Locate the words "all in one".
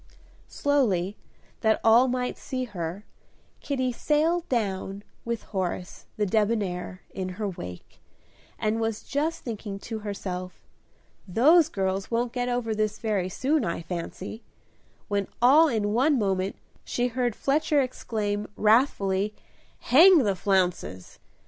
15.39-16.17